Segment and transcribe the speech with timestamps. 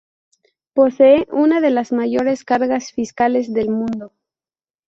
[0.73, 4.13] Posee una de las mayores cargas fiscales del mundo.